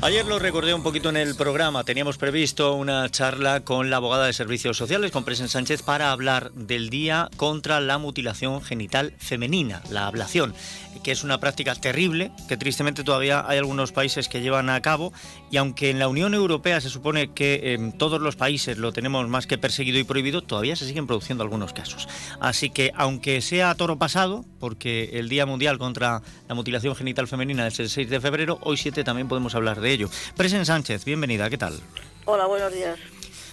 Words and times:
Ayer 0.00 0.24
lo 0.26 0.38
recordé 0.38 0.74
un 0.74 0.84
poquito 0.84 1.08
en 1.08 1.16
el 1.16 1.34
programa. 1.34 1.82
Teníamos 1.82 2.18
previsto 2.18 2.74
una 2.74 3.10
charla 3.10 3.64
con 3.64 3.90
la 3.90 3.96
abogada 3.96 4.26
de 4.26 4.32
Servicios 4.32 4.76
Sociales, 4.76 5.10
con 5.10 5.24
Presen 5.24 5.48
Sánchez, 5.48 5.82
para 5.82 6.12
hablar 6.12 6.52
del 6.52 6.88
Día 6.88 7.28
contra 7.36 7.80
la 7.80 7.98
Mutilación 7.98 8.62
Genital 8.62 9.12
Femenina, 9.18 9.82
la 9.90 10.06
ablación, 10.06 10.54
que 11.02 11.10
es 11.10 11.24
una 11.24 11.40
práctica 11.40 11.74
terrible 11.74 12.30
que 12.48 12.56
tristemente 12.56 13.02
todavía 13.02 13.44
hay 13.48 13.58
algunos 13.58 13.90
países 13.90 14.28
que 14.28 14.40
llevan 14.40 14.70
a 14.70 14.80
cabo. 14.82 15.12
Y 15.50 15.56
aunque 15.56 15.90
en 15.90 15.98
la 15.98 16.06
Unión 16.06 16.32
Europea 16.32 16.80
se 16.80 16.90
supone 16.90 17.32
que 17.32 17.74
en 17.74 17.90
todos 17.90 18.20
los 18.20 18.36
países 18.36 18.78
lo 18.78 18.92
tenemos 18.92 19.26
más 19.28 19.48
que 19.48 19.58
perseguido 19.58 19.98
y 19.98 20.04
prohibido, 20.04 20.42
todavía 20.42 20.76
se 20.76 20.86
siguen 20.86 21.08
produciendo 21.08 21.42
algunos 21.42 21.72
casos. 21.72 22.08
Así 22.38 22.70
que, 22.70 22.92
aunque 22.94 23.40
sea 23.40 23.74
toro 23.74 23.98
pasado, 23.98 24.44
porque 24.60 25.10
el 25.14 25.28
Día 25.28 25.44
Mundial 25.44 25.76
contra 25.78 26.22
la 26.48 26.54
Mutilación 26.54 26.94
Genital 26.94 27.26
Femenina 27.26 27.66
es 27.66 27.80
el 27.80 27.90
6 27.90 28.08
de 28.08 28.20
febrero, 28.20 28.60
hoy 28.62 28.76
7 28.76 29.02
también 29.02 29.26
podemos 29.26 29.56
hablar 29.56 29.80
de 29.80 29.87
ello. 29.92 30.08
Presen 30.36 30.64
Sánchez, 30.64 31.04
bienvenida, 31.04 31.50
¿qué 31.50 31.58
tal? 31.58 31.80
Hola, 32.24 32.46
buenos 32.46 32.72
días. 32.72 32.98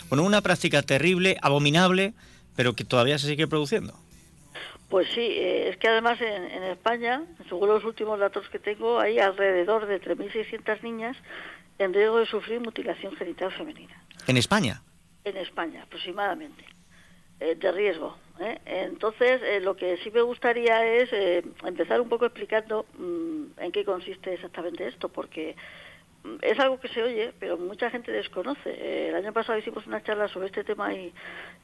Bueno, 0.09 0.23
una 0.23 0.41
práctica 0.41 0.81
terrible, 0.81 1.37
abominable, 1.41 2.13
pero 2.55 2.73
que 2.73 2.83
todavía 2.83 3.17
se 3.17 3.27
sigue 3.27 3.47
produciendo. 3.47 3.93
Pues 4.89 5.07
sí, 5.15 5.21
eh, 5.21 5.69
es 5.69 5.77
que 5.77 5.87
además 5.87 6.19
en, 6.21 6.63
España, 6.63 7.23
según 7.49 7.69
los 7.69 7.83
últimos 7.83 8.19
datos 8.19 8.47
que 8.49 8.59
tengo, 8.59 8.99
hay 8.99 9.19
alrededor 9.19 9.87
de 9.87 9.99
3.600 9.99 10.81
niñas 10.83 11.17
en 11.79 11.93
riesgo 11.93 12.19
de 12.19 12.27
sufrir 12.27 12.59
mutilación 12.59 13.15
genital 13.15 13.51
femenina. 13.51 14.01
¿En 14.27 14.37
España? 14.37 14.81
En 15.23 15.37
España, 15.37 15.83
aproximadamente, 15.83 16.65
eh, 17.39 17.55
de 17.55 17.71
riesgo. 17.71 18.15
¿eh? 18.39 18.59
Entonces, 18.65 19.41
lo 19.63 19.75
que 19.75 19.97
sí 20.03 20.11
me 20.11 20.21
gustaría 20.21 20.85
es 20.85 21.09
empezar 21.63 21.99
un 21.99 22.07
poco 22.07 22.25
explicando 22.25 22.85
mm, 22.97 23.59
en 23.59 23.71
qué 23.71 23.83
consiste 23.83 24.35
exactamente 24.35 24.87
esto, 24.87 25.09
porque 25.09 25.55
es 26.41 26.59
algo 26.59 26.79
que 26.79 26.87
se 26.89 27.03
oye, 27.03 27.33
pero 27.39 27.57
mucha 27.57 27.89
gente 27.89 28.11
desconoce. 28.11 28.69
Eh, 28.69 29.09
el 29.09 29.15
año 29.15 29.33
pasado 29.33 29.57
hicimos 29.57 29.85
una 29.87 30.03
charla 30.03 30.27
sobre 30.27 30.47
este 30.47 30.63
tema 30.63 30.93
y, 30.93 31.13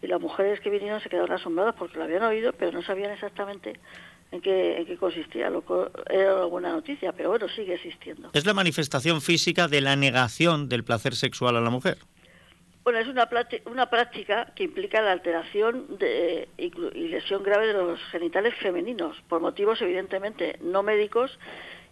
las 0.01 0.19
mujeres 0.19 0.59
que 0.59 0.69
vinieron 0.69 0.99
se 0.99 1.09
quedaron 1.09 1.31
asombradas 1.31 1.75
porque 1.75 1.97
lo 1.97 2.03
habían 2.03 2.23
oído, 2.23 2.53
pero 2.53 2.71
no 2.71 2.81
sabían 2.81 3.11
exactamente 3.11 3.79
en 4.31 4.41
qué, 4.41 4.77
en 4.77 4.85
qué 4.85 4.97
consistía. 4.97 5.49
Lo 5.49 5.63
era 6.09 6.35
una 6.35 6.45
buena 6.45 6.71
noticia, 6.71 7.11
pero 7.13 7.29
bueno, 7.29 7.47
sigue 7.49 7.75
existiendo. 7.75 8.31
¿Es 8.33 8.45
la 8.45 8.53
manifestación 8.53 9.21
física 9.21 9.67
de 9.67 9.81
la 9.81 9.95
negación 9.95 10.69
del 10.69 10.83
placer 10.83 11.15
sexual 11.15 11.55
a 11.55 11.61
la 11.61 11.69
mujer? 11.69 11.97
Bueno, 12.83 12.97
es 12.97 13.07
una, 13.07 13.29
una 13.65 13.89
práctica 13.91 14.53
que 14.55 14.63
implica 14.63 15.01
la 15.01 15.11
alteración 15.11 15.97
de, 15.99 16.49
y 16.57 17.07
lesión 17.09 17.43
grave 17.43 17.67
de 17.67 17.73
los 17.73 17.99
genitales 18.11 18.55
femeninos, 18.55 19.21
por 19.29 19.39
motivos 19.39 19.79
evidentemente 19.81 20.57
no 20.61 20.81
médicos 20.81 21.37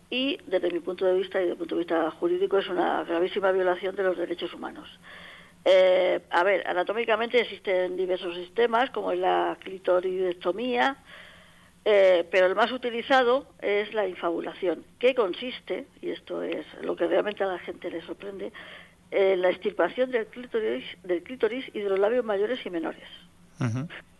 y 0.09 0.39
desde 0.47 0.71
mi 0.71 0.79
punto 0.79 1.05
de 1.05 1.13
vista 1.13 1.39
y 1.39 1.41
desde 1.41 1.53
el 1.53 1.57
punto 1.57 1.75
de 1.75 1.79
vista 1.79 2.11
jurídico 2.11 2.57
es 2.57 2.67
una 2.67 3.03
gravísima 3.03 3.51
violación 3.51 3.95
de 3.95 4.03
los 4.03 4.17
derechos 4.17 4.53
humanos. 4.53 4.89
Eh, 5.65 6.21
a 6.31 6.43
ver, 6.43 6.65
anatómicamente 6.67 7.41
existen 7.41 7.95
diversos 7.95 8.35
sistemas 8.35 8.89
como 8.91 9.11
es 9.11 9.19
la 9.19 9.57
clitoridectomía, 9.59 10.97
eh, 11.85 12.27
pero 12.31 12.47
el 12.47 12.55
más 12.55 12.71
utilizado 12.71 13.47
es 13.61 13.93
la 13.93 14.07
infabulación, 14.07 14.83
que 14.97 15.13
consiste, 15.13 15.85
y 16.01 16.09
esto 16.09 16.41
es 16.41 16.65
lo 16.81 16.95
que 16.95 17.07
realmente 17.07 17.43
a 17.43 17.47
la 17.47 17.59
gente 17.59 17.91
le 17.91 18.01
sorprende, 18.01 18.51
en 19.11 19.41
la 19.41 19.49
extirpación 19.49 20.11
del 20.11 20.27
clítoris, 20.27 20.85
del 21.03 21.23
clítoris 21.23 21.65
y 21.73 21.79
de 21.79 21.89
los 21.89 21.99
labios 21.99 22.23
mayores 22.25 22.65
y 22.65 22.69
menores. 22.69 23.07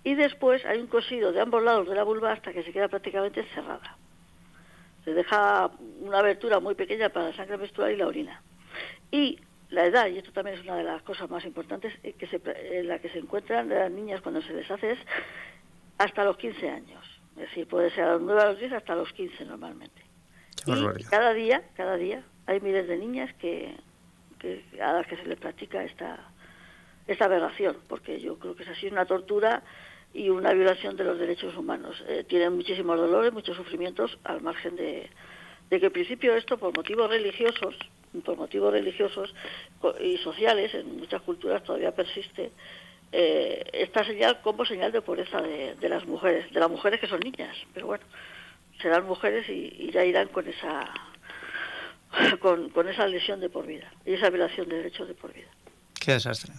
Y 0.04 0.16
después 0.16 0.66
hay 0.66 0.80
un 0.80 0.88
cosido 0.88 1.32
de 1.32 1.40
ambos 1.40 1.64
lados 1.64 1.88
de 1.88 1.95
la 1.95 2.04
vulva 2.04 2.34
hasta 2.34 2.52
que 2.52 2.64
se 2.64 2.73
queda 2.73 2.90
prácticamente 2.90 3.44
cerrada 3.54 3.98
se 5.10 5.16
deja 5.16 5.72
una 6.02 6.20
abertura 6.20 6.60
muy 6.60 6.76
pequeña 6.76 7.10
para 7.10 7.30
la 7.30 7.36
sangre 7.36 7.58
menstrual 7.58 7.92
y 7.92 7.98
la 7.98 8.06
orina. 8.06 8.44
Y 9.10 9.40
la 9.70 9.86
edad, 9.86 10.08
y 10.08 10.20
esto 10.20 10.32
también 10.32 10.58
es 10.58 10.64
una 10.64 10.76
de 10.76 10.84
las 10.84 11.02
cosas 11.02 11.28
más 11.32 11.44
importantes 11.46 11.94
eh, 12.04 12.14
que 12.14 12.28
se, 12.28 12.40
en 12.46 12.88
la 12.88 13.00
que 13.00 13.10
se 13.10 13.18
encuentran 13.18 13.70
las 13.70 13.89
niñas 13.89 14.22
cuando 14.22 14.42
se 14.44 14.54
les 14.54 14.70
hace 14.70 14.92
es 14.92 15.00
hasta 15.98 16.23
los 16.23 16.38
15 16.38 16.70
años. 16.70 17.04
Es 17.32 17.50
decir, 17.50 17.67
puede 17.67 17.89
ser 17.89 18.04
a 18.04 18.14
los 18.14 18.22
9 18.22 18.42
a 18.42 18.45
los 18.52 18.60
10 18.60 18.73
hasta 18.73 18.95
los 18.95 19.11
15 19.14 19.45
normalmente. 19.45 20.02
Y 20.67 21.04
cada 21.06 21.33
día, 21.33 21.64
cada 21.76 21.98
día 21.98 22.23
hay 22.45 22.60
miles 22.60 22.88
de 22.88 22.98
niñas 22.98 23.33
que, 23.39 23.76
a 24.80 24.94
las 24.94 25.08
que 25.08 25.17
se 25.17 25.26
les 25.26 25.39
practica 25.39 25.83
esta, 25.83 26.20
esta 27.08 27.26
aberración, 27.26 27.78
porque 27.88 28.20
yo 28.20 28.38
creo 28.38 28.56
que 28.56 28.64
es 28.64 28.70
así 28.70 28.88
una 28.88 29.06
tortura 29.06 29.64
y 30.14 30.30
una 30.30 30.53
violación 30.53 30.95
de 30.95 31.03
los 31.03 31.20
derechos 31.20 31.55
humanos. 31.55 32.03
Eh, 32.08 32.25
tienen 32.27 32.55
muchísimos 32.55 32.97
dolores, 32.97 33.31
muchos 33.31 33.55
sufrimientos, 33.55 34.17
al 34.23 34.42
margen 34.42 34.75
de, 34.75 35.09
que 35.70 35.86
en 35.86 35.92
principio 35.92 36.36
esto 36.36 36.58
por 36.58 36.75
motivos 36.75 37.09
religiosos, 37.09 37.75
por 38.25 38.37
motivos 38.37 38.73
religiosos 38.73 39.33
y 40.02 40.17
sociales, 40.17 40.73
en 40.73 40.97
muchas 40.97 41.21
culturas 41.21 41.64
todavía 41.64 41.92
persiste 41.92 42.52
eh, 43.11 43.64
esta 43.73 44.03
señal 44.03 44.42
como 44.42 44.65
señal 44.65 44.92
de 44.92 45.02
pobreza 45.02 45.42
de, 45.42 45.89
las 45.89 46.05
mujeres, 46.05 46.52
de 46.52 46.59
las 46.59 46.70
mujeres 46.70 46.99
que 46.99 47.08
son 47.08 47.20
niñas, 47.20 47.55
pero 47.73 47.87
bueno, 47.87 48.03
serán 48.81 49.05
mujeres 49.05 49.47
y, 49.49 49.91
ya 49.91 50.05
irán 50.05 50.27
con 50.30 50.47
esa 50.47 50.91
con, 52.39 52.70
con 52.70 52.87
esa 52.87 53.08
lesión 53.08 53.39
de 53.39 53.49
por 53.49 53.65
vida 53.67 53.91
y 54.05 54.14
esa 54.14 54.30
violación 54.30 54.70
de 54.70 54.77
derechos 54.77 55.08
de 55.08 55.14
por 55.14 55.33
vida. 55.33 55.49
Qué 55.99 56.14
desastre. 56.14 56.53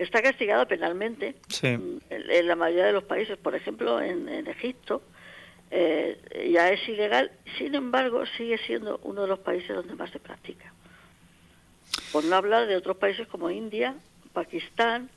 Está 0.00 0.22
castigado 0.22 0.66
penalmente 0.66 1.34
en, 1.60 2.00
la 2.46 2.56
mayoría 2.56 2.86
de 2.86 2.92
los 2.92 3.04
países. 3.04 3.36
Por 3.36 3.54
ejemplo, 3.54 4.00
en, 4.00 4.46
Egipto 4.46 5.02
eh, 5.70 6.48
ya 6.54 6.70
es 6.70 6.88
ilegal, 6.88 7.30
sin 7.58 7.74
embargo, 7.74 8.24
sigue 8.38 8.56
siendo 8.66 8.98
uno 9.02 9.22
de 9.22 9.28
los 9.28 9.40
países 9.40 9.76
donde 9.76 9.94
más 9.94 10.10
se 10.10 10.18
practica. 10.18 10.72
Por 12.12 12.24
no 12.24 12.34
hablar 12.34 12.66
de 12.66 12.76
otros 12.76 12.96
países 12.96 13.28
como 13.28 13.50
India, 13.50 13.94
Pakistán, 14.32 15.10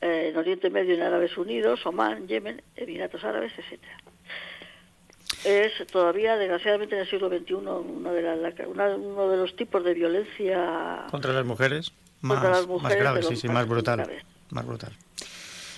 eh, 0.00 0.30
en 0.30 0.36
Oriente 0.38 0.70
Medio 0.70 0.94
en 0.94 1.02
Árabes 1.02 1.36
Unidos, 1.36 1.84
Omán, 1.84 2.26
Yemen, 2.26 2.62
Emiratos 2.76 3.22
Árabes, 3.22 3.52
etcétera. 3.58 3.98
Es 5.44 5.86
todavía, 5.88 6.38
desgraciadamente, 6.38 6.94
en 6.94 7.02
el 7.02 7.10
siglo 7.10 7.28
XXI 7.28 7.52
uno 7.52 8.12
de, 8.14 8.96
uno 8.96 9.28
de 9.28 9.36
los 9.36 9.54
tipos 9.56 9.84
de 9.84 9.92
violencia 9.92 11.04
contra 11.10 11.34
las 11.34 11.44
mujeres 11.44 11.92
más, 12.20 12.66
más 12.68 12.96
grave, 12.96 13.22
sí, 13.22 13.36
sí, 13.36 13.48
más 13.48 13.66
brutal, 13.66 14.06
más 14.50 14.66
brutal. 14.66 14.92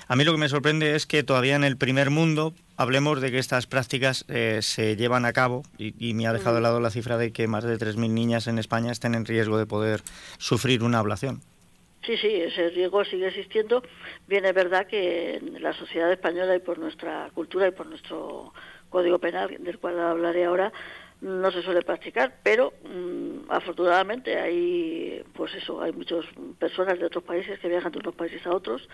A 0.08 0.16
mí 0.16 0.24
lo 0.24 0.32
que 0.32 0.38
me 0.38 0.48
sorprende 0.48 0.94
es 0.94 1.06
que 1.06 1.22
todavía 1.22 1.56
en 1.56 1.64
el 1.64 1.76
primer 1.76 2.10
mundo 2.10 2.52
hablemos 2.76 3.20
de 3.20 3.30
que 3.30 3.38
estas 3.38 3.66
prácticas 3.66 4.24
eh, 4.28 4.58
se 4.60 4.96
llevan 4.96 5.24
a 5.24 5.32
cabo 5.32 5.62
y, 5.78 6.12
me 6.14 6.26
ha 6.26 6.32
dejado 6.32 6.56
de 6.56 6.60
lado 6.60 6.80
la 6.80 6.90
cifra 6.90 7.16
de 7.16 7.32
que 7.32 7.46
más 7.46 7.64
de 7.64 7.78
3.000 7.78 8.10
niñas 8.10 8.46
en 8.46 8.58
España 8.58 8.92
estén 8.92 9.14
en 9.14 9.24
riesgo 9.24 9.56
de 9.56 9.66
poder 9.66 10.02
sufrir 10.38 10.82
una 10.82 10.98
ablación. 10.98 11.40
Sí, 12.04 12.16
sí, 12.16 12.28
ese 12.28 12.70
riesgo 12.70 13.04
sigue 13.04 13.28
existiendo. 13.28 13.82
Bien, 14.26 14.44
es 14.44 14.54
verdad 14.54 14.86
que 14.86 15.36
en 15.36 15.62
la 15.62 15.72
sociedad 15.72 16.12
española 16.12 16.56
y 16.56 16.58
por 16.58 16.78
nuestra 16.78 17.30
cultura 17.32 17.68
y 17.68 17.70
por 17.70 17.86
nuestro 17.86 18.52
código 18.90 19.18
penal, 19.18 19.56
del 19.60 19.78
cual 19.78 20.00
hablaré 20.00 20.44
ahora, 20.44 20.72
no 21.22 21.50
se 21.52 21.62
suele 21.62 21.82
practicar, 21.82 22.34
pero 22.42 22.72
mm, 22.84 23.50
afortunadamente 23.50 24.38
hay, 24.38 25.22
pues 25.32 25.54
eso, 25.54 25.80
hay 25.80 25.92
muchas 25.92 26.24
personas 26.58 26.98
de 26.98 27.06
otros 27.06 27.22
países 27.22 27.58
que 27.60 27.68
viajan 27.68 27.92
de 27.92 28.00
unos 28.00 28.14
países 28.14 28.44
a 28.44 28.50
otros 28.50 28.88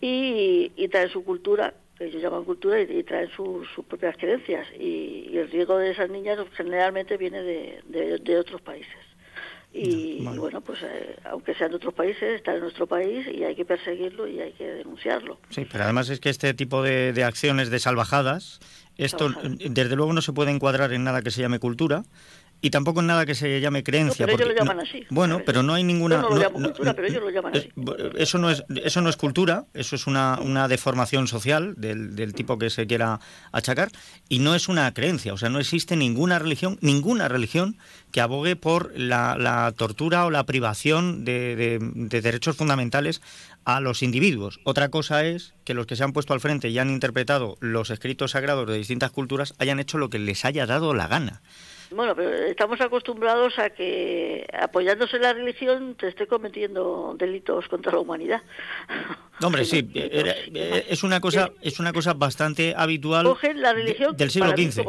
y, 0.00 0.88
traen 0.88 1.08
su 1.08 1.24
cultura, 1.24 1.74
que 1.96 2.04
ellos 2.04 2.22
llaman 2.22 2.44
cultura, 2.44 2.80
y, 2.80 3.02
traen 3.02 3.30
sus 3.30 3.66
propias 3.88 4.16
creencias. 4.16 4.68
Y, 4.78 5.36
el 5.36 5.50
riesgo 5.50 5.78
de 5.78 5.90
esas 5.90 6.10
niñas 6.10 6.38
generalmente 6.52 7.16
viene 7.16 7.42
de, 7.42 8.38
otros 8.38 8.60
países. 8.60 9.07
Y, 9.80 10.26
bueno, 10.36 10.60
pues 10.60 10.80
eh, 10.82 11.16
aunque 11.24 11.54
sean 11.54 11.70
de 11.70 11.76
otros 11.76 11.94
países, 11.94 12.34
están 12.34 12.56
en 12.56 12.62
nuestro 12.62 12.86
país 12.86 13.26
y 13.32 13.44
hay 13.44 13.54
que 13.54 13.64
perseguirlo 13.64 14.26
y 14.26 14.40
hay 14.40 14.52
que 14.52 14.66
denunciarlo. 14.66 15.38
Sí, 15.50 15.66
pero 15.70 15.84
además 15.84 16.08
es 16.10 16.18
que 16.18 16.30
este 16.30 16.52
tipo 16.54 16.82
de, 16.82 17.12
de 17.12 17.22
acciones 17.22 17.70
de 17.70 17.78
salvajadas 17.78 18.58
esto, 18.98 19.30
desde 19.70 19.94
luego, 19.94 20.12
no 20.12 20.20
se 20.20 20.32
puede 20.32 20.50
encuadrar 20.50 20.92
en 20.92 21.04
nada 21.04 21.22
que 21.22 21.30
se 21.30 21.40
llame 21.40 21.60
cultura 21.60 22.02
y 22.60 22.70
tampoco 22.70 23.00
en 23.00 23.06
nada 23.06 23.24
que 23.24 23.34
se 23.34 23.60
llame 23.60 23.84
creencia. 23.84 24.26
pero 24.26 24.36
ellos 24.36 24.48
lo 24.48 24.54
llaman 24.54 24.80
así. 24.80 25.06
Bueno, 25.10 25.42
pero 25.44 25.62
no 25.62 25.74
hay 25.74 25.84
ninguna. 25.84 26.16
Yo 26.16 26.22
no 26.22 26.30
lo 26.30 26.36
llamo 26.40 26.62
cultura, 26.62 26.94
pero 26.94 27.08
ellos 27.08 27.22
lo 27.22 27.30
llaman 27.30 27.56
así. 27.56 27.70
Eso 28.16 28.38
no 28.38 28.50
es, 28.50 28.64
eso 28.82 29.00
no 29.00 29.08
es 29.08 29.16
cultura, 29.16 29.66
eso 29.74 29.94
es 29.94 30.06
una, 30.06 30.38
una 30.40 30.66
deformación 30.66 31.28
social 31.28 31.74
del, 31.76 32.16
del, 32.16 32.34
tipo 32.34 32.58
que 32.58 32.70
se 32.70 32.86
quiera 32.86 33.20
achacar 33.52 33.90
y 34.28 34.40
no 34.40 34.54
es 34.54 34.68
una 34.68 34.92
creencia. 34.92 35.32
O 35.32 35.36
sea, 35.36 35.48
no 35.48 35.60
existe 35.60 35.96
ninguna 35.96 36.38
religión, 36.38 36.78
ninguna 36.80 37.28
religión 37.28 37.76
que 38.10 38.20
abogue 38.20 38.56
por 38.56 38.98
la, 38.98 39.36
la 39.38 39.72
tortura 39.72 40.26
o 40.26 40.30
la 40.30 40.44
privación 40.44 41.24
de, 41.24 41.54
de, 41.54 41.78
de 41.80 42.20
derechos 42.20 42.56
fundamentales 42.56 43.20
a 43.64 43.80
los 43.80 44.02
individuos. 44.02 44.60
Otra 44.64 44.88
cosa 44.88 45.24
es 45.24 45.54
que 45.64 45.74
los 45.74 45.86
que 45.86 45.94
se 45.94 46.02
han 46.02 46.12
puesto 46.12 46.32
al 46.32 46.40
frente 46.40 46.70
y 46.70 46.78
han 46.78 46.90
interpretado 46.90 47.56
los 47.60 47.90
escritos 47.90 48.32
sagrados 48.32 48.66
de 48.66 48.78
distintas 48.78 49.10
culturas 49.10 49.54
hayan 49.58 49.78
hecho 49.78 49.98
lo 49.98 50.10
que 50.10 50.18
les 50.18 50.44
haya 50.44 50.66
dado 50.66 50.94
la 50.94 51.06
gana. 51.06 51.42
Bueno, 51.90 52.14
pero 52.14 52.30
estamos 52.34 52.80
acostumbrados 52.80 53.58
a 53.58 53.70
que 53.70 54.46
apoyándose 54.52 55.16
en 55.16 55.22
la 55.22 55.32
religión 55.32 55.94
te 55.94 56.08
esté 56.08 56.26
cometiendo 56.26 57.14
delitos 57.18 57.66
contra 57.68 57.92
la 57.92 58.00
humanidad. 58.00 58.42
hombre, 59.42 59.64
sí, 59.64 59.88
eh, 59.94 60.86
es 60.88 61.02
una 61.02 61.20
cosa 61.20 61.50
es 61.62 61.80
una 61.80 61.92
cosa 61.92 62.12
bastante 62.12 62.74
habitual 62.76 63.24
Cogen 63.24 63.62
la 63.62 63.72
religión 63.72 64.14
del 64.16 64.30
siglo 64.30 64.50
XV. 64.50 64.84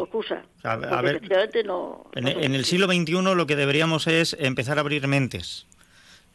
a, 0.63 1.01
ver, 1.01 1.21
no, 1.65 2.09
en, 2.13 2.53
el 2.53 2.65
siglo 2.65 2.87
XXI 2.87 3.21
lo 3.35 3.47
que 3.47 3.55
deberíamos 3.55 4.07
es 4.07 4.35
empezar 4.37 4.77
a 4.77 4.81
abrir 4.81 5.07
mentes, 5.07 5.67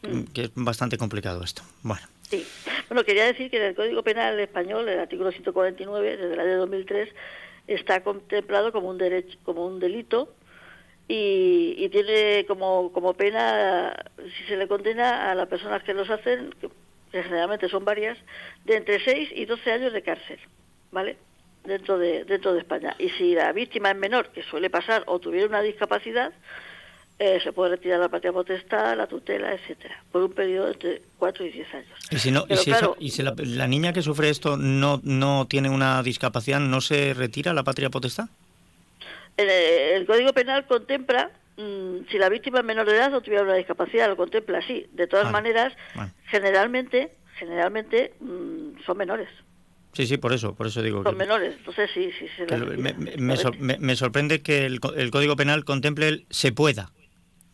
mm. 0.02 0.22
que 0.32 0.44
es 0.44 0.50
bastante 0.54 0.96
complicado 0.96 1.44
esto. 1.44 1.62
Bueno. 1.82 2.02
Sí. 2.30 2.46
Bueno, 2.88 3.04
quería 3.04 3.26
decir 3.26 3.50
que 3.50 3.58
en 3.58 3.64
el 3.64 3.74
Código 3.74 4.02
Penal 4.02 4.40
español, 4.40 4.88
el 4.88 4.98
artículo 4.98 5.30
149, 5.30 6.16
desde 6.16 6.32
el 6.32 6.40
año 6.40 6.58
2003, 6.60 7.10
está 7.66 8.02
contemplado 8.02 8.72
como 8.72 8.88
un 8.88 8.98
derecho, 8.98 9.38
como 9.44 9.66
un 9.66 9.78
delito 9.78 10.34
y, 11.06 11.88
tiene 11.90 12.44
como, 12.46 12.90
como 12.92 13.14
pena, 13.14 13.94
si 14.16 14.44
se 14.44 14.56
le 14.56 14.66
condena 14.66 15.30
a 15.30 15.34
las 15.34 15.48
personas 15.48 15.82
que 15.82 15.94
los 15.94 16.08
hacen, 16.08 16.54
que, 16.60 16.70
generalmente 17.22 17.68
son 17.68 17.84
varias, 17.84 18.18
de 18.64 18.76
entre 18.76 19.04
6 19.04 19.30
y 19.34 19.44
12 19.44 19.72
años 19.72 19.92
de 19.92 20.02
cárcel, 20.02 20.38
¿vale? 20.90 21.16
Dentro 21.64 21.98
de, 21.98 22.24
dentro 22.24 22.52
de 22.52 22.60
España. 22.60 22.96
Y 22.98 23.10
si 23.10 23.34
la 23.34 23.52
víctima 23.52 23.90
es 23.90 23.96
menor, 23.96 24.30
que 24.30 24.42
suele 24.42 24.70
pasar, 24.70 25.04
o 25.06 25.18
tuviera 25.18 25.46
una 25.46 25.62
discapacidad, 25.62 26.32
eh, 27.18 27.38
se 27.42 27.52
puede 27.52 27.76
retirar 27.76 28.00
la 28.00 28.08
patria 28.08 28.32
potestad, 28.32 28.96
la 28.96 29.06
tutela, 29.06 29.52
etcétera, 29.52 30.02
por 30.10 30.24
un 30.24 30.32
periodo 30.32 30.68
entre 30.68 31.02
4 31.18 31.44
y 31.44 31.50
10 31.50 31.74
años. 31.74 31.98
Y 32.10 32.18
si, 32.18 32.30
no, 32.32 32.44
y 32.98 33.10
si, 33.10 33.22
la, 33.22 33.68
niña 33.68 33.92
que 33.92 34.02
sufre 34.02 34.30
esto 34.30 34.56
no, 34.56 35.00
no 35.04 35.46
tiene 35.46 35.70
una 35.70 36.02
discapacidad, 36.02 36.58
¿no 36.58 36.80
se 36.80 37.14
retira 37.14 37.54
la 37.54 37.62
patria 37.62 37.88
potestad? 37.90 38.30
El, 39.36 40.06
Código 40.06 40.32
Penal 40.32 40.66
contempla, 40.66 41.30
mm, 41.56 42.06
si 42.10 42.18
la 42.18 42.28
víctima 42.28 42.60
es 42.60 42.64
menor 42.64 42.86
de 42.86 42.96
edad 42.96 43.14
o 43.14 43.20
tuviera 43.20 43.44
una 43.44 43.54
discapacidad, 43.54 44.08
lo 44.08 44.16
contempla 44.16 44.58
así. 44.58 44.86
De 44.92 45.06
todas 45.06 45.30
maneras, 45.32 45.72
generalmente, 46.26 47.14
generalmente 47.36 48.14
mm, 48.20 48.84
son 48.84 48.96
menores. 48.96 49.28
Sí, 49.92 50.06
sí, 50.06 50.16
por 50.16 50.32
eso, 50.32 50.54
por 50.54 50.66
eso 50.66 50.82
digo. 50.82 51.02
Son 51.04 51.16
menores, 51.16 51.54
entonces 51.56 51.88
sí, 51.94 52.10
sí. 52.18 52.26
me, 53.60 53.78
me, 53.78 53.96
sorprende 53.96 54.42
que 54.42 54.66
el, 54.66 54.80
el, 54.96 55.10
Código 55.12 55.36
Penal 55.36 55.64
contemple 55.64 56.08
el 56.08 56.26
se 56.30 56.50
pueda. 56.50 56.90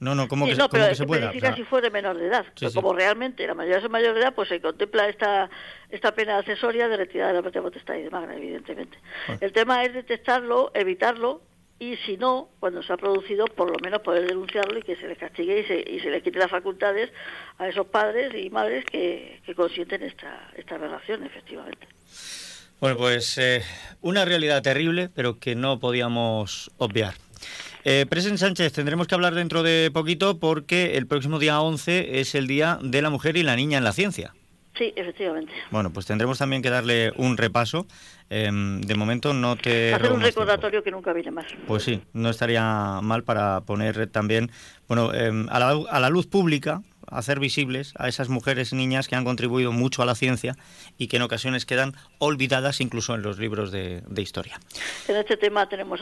No, 0.01 0.15
no, 0.15 0.29
¿cómo 0.29 0.47
que, 0.47 0.55
no, 0.55 0.71
pero 0.71 0.95
se 0.95 1.05
pueda? 1.05 1.31
si 1.55 1.65
fuera 1.65 1.91
menor 1.91 2.17
de 2.17 2.29
edad. 2.29 2.47
como 2.75 2.95
realmente 2.95 3.47
la 3.47 3.53
mayoría 3.53 3.85
es 3.85 3.91
mayor 3.91 4.15
de 4.15 4.21
edad, 4.21 4.35
pues 4.35 4.49
se 4.49 4.59
contempla 4.59 5.07
esta 5.11 5.51
esta 5.91 6.15
pena 6.15 6.39
accesoria 6.39 6.89
de 6.89 6.97
retirada 6.97 7.33
de 7.33 7.37
la 7.37 7.43
patria 7.43 7.61
potestad 7.61 7.97
y 7.97 8.05
demás, 8.05 8.27
evidentemente. 8.35 8.99
El 9.43 9.53
tema 9.53 9.85
es 9.85 9.93
detectarlo, 9.93 10.71
evitarlo, 10.73 11.43
y 11.81 11.97
si 12.05 12.19
no, 12.19 12.51
cuando 12.61 12.83
se 12.83 12.93
ha 12.93 12.99
producido, 12.99 13.47
por 13.47 13.71
lo 13.71 13.79
menos 13.83 14.03
poder 14.03 14.29
denunciarlo 14.29 14.79
y 14.79 14.83
que 14.83 14.97
se 14.97 15.09
le 15.09 15.17
castigue 15.17 15.61
y 15.61 15.65
se, 15.65 15.91
y 15.91 15.99
se 16.01 16.11
le 16.11 16.23
quite 16.23 16.39
las 16.39 16.51
facultades 16.51 17.11
a 17.57 17.67
esos 17.69 17.87
padres 17.87 18.35
y 18.35 18.51
madres 18.51 18.85
que, 18.85 19.41
que 19.47 19.55
consienten 19.55 20.03
esta, 20.03 20.51
esta 20.57 20.77
relación, 20.77 21.25
efectivamente. 21.25 21.89
Bueno, 22.81 22.99
pues 22.99 23.39
eh, 23.39 23.63
una 24.03 24.27
realidad 24.27 24.63
terrible, 24.63 25.09
pero 25.15 25.39
que 25.39 25.55
no 25.55 25.81
podíamos 25.81 26.71
obviar. 26.77 27.15
Eh, 27.85 28.07
Sánchez, 28.37 28.75
tendremos 28.75 29.07
que 29.07 29.15
hablar 29.15 29.35
dentro 29.35 29.63
de 29.63 29.91
poquito 29.91 30.39
porque 30.39 30.99
el 30.99 31.07
próximo 31.07 31.39
día 31.39 31.63
11 31.63 32.21
es 32.21 32.35
el 32.35 32.47
Día 32.47 32.79
de 32.83 33.01
la 33.01 33.09
Mujer 33.09 33.39
y 33.39 33.43
la 33.43 33.57
Niña 33.57 33.79
en 33.79 33.85
la 33.85 33.93
Ciencia. 33.93 34.35
Sí, 34.77 34.93
efectivamente. 34.97 35.53
Bueno, 35.71 35.93
pues 35.93 36.07
tendremos 36.07 36.39
también 36.39 36.63
que 36.63 36.71
darle 36.71 37.13
un 37.17 37.37
repaso. 37.37 37.87
Em, 38.29 38.81
de 38.81 38.95
momento 38.95 39.35
no 39.35 39.57
te... 39.57 39.93
Hacer 39.93 40.13
un 40.13 40.21
recordatorio 40.21 40.83
que 40.83 40.91
nunca 40.91 41.13
viene 41.13 41.33
más. 41.33 41.47
Pues 41.67 41.83
sí, 41.83 42.03
no 42.13 42.31
estaría 42.31 43.01
mal 43.03 43.25
para 43.25 43.63
poner 43.63 44.07
también, 44.07 44.51
bueno, 44.89 45.11
a, 45.11 45.59
la, 45.59 45.81
a 45.91 46.01
la 46.01 46.09
luz 46.09 46.27
pública 46.27 46.83
hacer 47.09 47.41
visibles 47.41 47.93
a 47.97 48.09
esas 48.09 48.29
mujeres 48.29 48.73
y 48.73 48.77
niñas 48.77 49.09
que 49.09 49.17
han 49.17 49.25
contribuido 49.25 49.73
mucho 49.73 50.03
a 50.03 50.07
la 50.07 50.15
ciencia 50.15 50.57
y 50.99 51.09
que 51.09 51.17
en 51.17 51.23
ocasiones 51.23 51.67
quedan 51.67 51.95
olvidadas 52.19 52.81
incluso 52.81 53.15
en 53.15 53.23
los 53.23 53.39
libros 53.39 53.71
de, 53.71 54.03
historia. 54.17 54.61
En 55.09 55.17
este 55.17 55.39
tema 55.39 55.67
tenemos 55.67 56.01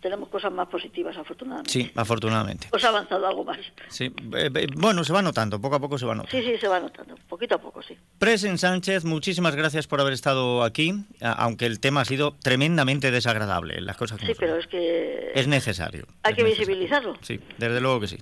tenemos 0.00 0.28
cosas 0.30 0.50
más 0.50 0.68
positivas, 0.68 1.16
afortunadamente. 1.16 1.70
Sí, 1.70 1.90
afortunadamente. 1.94 2.68
Pues 2.70 2.84
ha 2.84 2.88
avanzado 2.88 3.26
algo 3.26 3.44
más. 3.44 3.58
Sí, 3.88 4.04
eh, 4.34 4.50
eh, 4.54 4.66
bueno, 4.76 5.04
se 5.04 5.12
va 5.12 5.20
notando, 5.20 5.60
poco 5.60 5.76
a 5.76 5.80
poco 5.80 5.98
se 5.98 6.06
va 6.06 6.14
notando. 6.14 6.36
Sí, 6.36 6.50
sí, 6.50 6.58
se 6.58 6.68
va 6.68 6.80
notando, 6.80 7.16
poquito 7.28 7.56
a 7.56 7.58
poco, 7.58 7.82
sí. 7.82 7.96
Presen 8.18 8.56
Sánchez, 8.56 9.04
muchísimas 9.04 9.54
gracias 9.56 9.86
por 9.86 10.00
haber 10.00 10.14
estado 10.14 10.62
aquí, 10.62 10.94
aunque 11.20 11.66
el 11.66 11.80
tema 11.80 12.00
ha 12.00 12.04
sido 12.04 12.34
tremendamente 12.42 13.10
desagradable, 13.10 13.80
las 13.80 13.96
cosas 13.96 14.20
Sí, 14.20 14.32
pero 14.38 14.56
es 14.56 14.66
que... 14.66 15.32
Es 15.34 15.46
necesario. 15.46 16.06
Hay 16.22 16.34
que 16.34 16.44
visibilizarlo. 16.44 17.16
Sí, 17.20 17.40
desde 17.58 17.80
luego 17.80 18.00
que 18.00 18.08
sí. 18.08 18.18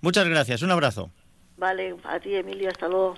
Muchas 0.00 0.28
gracias, 0.28 0.62
un 0.62 0.70
abrazo. 0.70 1.10
Vale, 1.56 1.96
a 2.04 2.20
ti 2.20 2.34
Emilio, 2.34 2.68
hasta 2.68 2.88
luego. 2.88 3.14